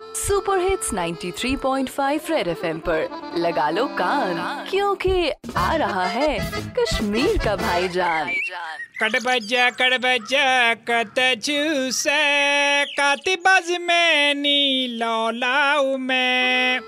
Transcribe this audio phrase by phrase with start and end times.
[0.00, 6.38] Super hits 93.5 red FM पर। लगा लो कान, क्योंकि आ रहा है
[6.78, 8.30] कश्मीर का भाईजान।
[9.00, 11.14] कड़बजा कड़बजा कत
[11.44, 16.80] चूसे काती बाज में नी लौलाऊ में।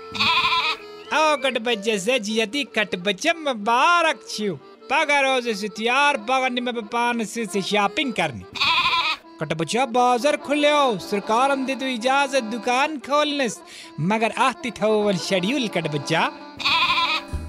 [1.13, 4.59] आओ कटबजा से जियती कटबजा मुबारक छियो।
[4.93, 8.43] रोज से तैयार पगार में पान से शॉपिंग करनी।
[9.41, 13.47] कटबजा बाज़ार खुलियो, सरकार हम दे तो इजाज़त, दुकान खोलने
[14.01, 16.29] मगर अत था वो शेड्यूल कटबजा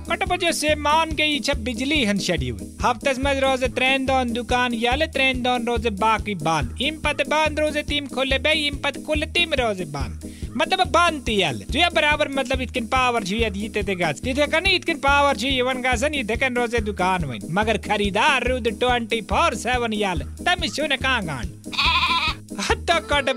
[0.09, 4.75] कट बजे से मान गई छब बिजली हन शेड्यूल हफ्तस में रोज ट्रेन दोन दुकान,
[4.75, 9.03] याले ट्रेन दोन रोज बाकी बंद इम पत बंद रोज तीम खोले बे इम पत
[9.07, 10.81] कुल तीम रोज बंद मतलब
[11.23, 14.67] ती याले जो बराबर मतलब इतकन पावर छी यदि ते ते गास। इथे कन
[17.51, 21.47] मगर खरीदार, रुद 24/7 याले, तम सुने का गान?
[22.61, 23.31] हत्ता कट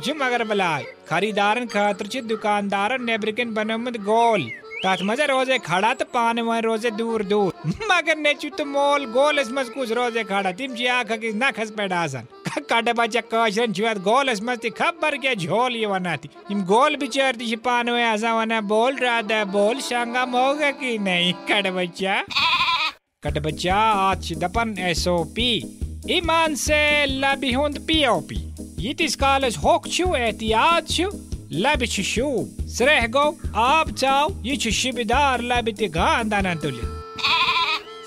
[0.00, 4.42] छ मगर बलाय खरीदारन खातर छ दुकानदारन, नेब्रिकन बनमत गोल।
[4.84, 7.52] तथ मज़े रोज़े खड़ा तो पाने वहाँ रोज़े दूर दूर।
[7.84, 11.16] मगर ने चुत मोल, गोल इस मज कुछ रोज़े खड़ा, तिम जी आखा
[12.58, 15.76] की ना खस पे डासन काटे बच्चा कशरन छुआत गोल इस मज खबर के झोल
[15.76, 20.36] ये वनाती इम गोल बिचार दी पाने में ऐसा वना बोल रहा था बोल संगम
[20.36, 22.24] होगा कि नहीं कट बच्चा
[23.26, 25.78] कट बच्चा आज दपन एसओपी
[26.10, 31.10] ईमान से लबी हुंद पीओपी ये तिस कालस होक छु एहतियात छु
[31.52, 36.82] लबि छु शूब Sreh go, ab चाव ये छु शिबिदार लबि ते गांदाना तुले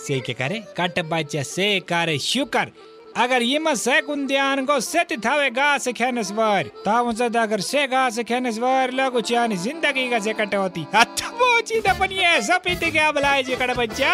[0.05, 5.25] से के करे कट बच्चा से करे शुकर अगर ये मत से कुंदियान को सेट
[5.25, 9.57] थावे गा से खेनस वर ताव जद अगर से गा से खेनस वर लगो चानी
[9.57, 13.75] ज़िंदगी का से कट होती अच्छा बोची दपन ये सब पीते क्या बुलाए जी कट
[13.77, 14.11] बच्चा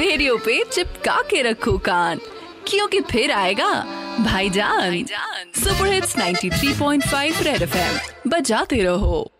[0.00, 2.20] रेडियो पे चिपका के रखो कान।
[2.68, 3.68] क्योंकि फिर आएगा?
[4.20, 5.04] भाईजान।
[5.56, 8.30] Super hits 93.5 red FM.
[8.30, 9.32] बजाते रहो।